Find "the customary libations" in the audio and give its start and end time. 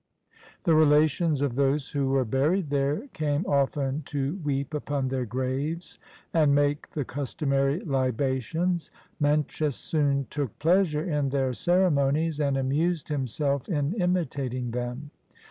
6.89-8.89